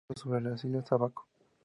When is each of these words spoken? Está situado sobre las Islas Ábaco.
Está 0.09 0.15
situado 0.19 0.23
sobre 0.39 0.49
las 0.51 0.65
Islas 0.65 0.91
Ábaco. 0.91 1.27